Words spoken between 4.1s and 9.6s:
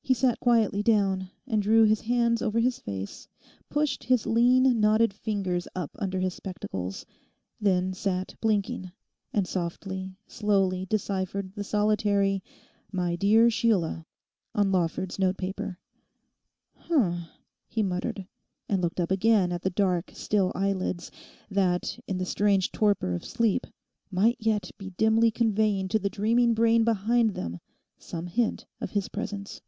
lean knotted fingers up under his spectacles, then sat blinking—and